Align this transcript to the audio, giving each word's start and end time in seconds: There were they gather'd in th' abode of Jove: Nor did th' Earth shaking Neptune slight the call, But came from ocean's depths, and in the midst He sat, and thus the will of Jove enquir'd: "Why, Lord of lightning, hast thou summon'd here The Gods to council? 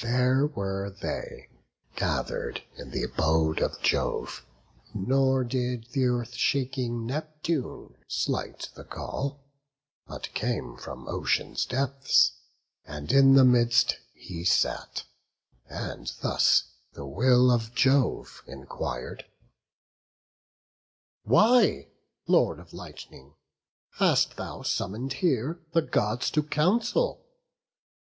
There 0.00 0.46
were 0.46 0.90
they 0.90 1.48
gather'd 1.96 2.62
in 2.76 2.92
th' 2.92 3.02
abode 3.04 3.60
of 3.60 3.82
Jove: 3.82 4.46
Nor 4.94 5.42
did 5.42 5.88
th' 5.92 5.96
Earth 6.08 6.34
shaking 6.36 7.04
Neptune 7.04 7.96
slight 8.06 8.68
the 8.76 8.84
call, 8.84 9.40
But 10.06 10.32
came 10.34 10.76
from 10.76 11.08
ocean's 11.08 11.66
depths, 11.66 12.30
and 12.84 13.10
in 13.10 13.34
the 13.34 13.44
midst 13.44 13.96
He 14.14 14.44
sat, 14.44 15.02
and 15.68 16.12
thus 16.20 16.62
the 16.92 17.04
will 17.04 17.50
of 17.50 17.74
Jove 17.74 18.44
enquir'd: 18.46 19.24
"Why, 21.24 21.88
Lord 22.28 22.60
of 22.60 22.72
lightning, 22.72 23.34
hast 23.94 24.36
thou 24.36 24.62
summon'd 24.62 25.14
here 25.14 25.58
The 25.72 25.82
Gods 25.82 26.30
to 26.30 26.44
council? 26.44 27.26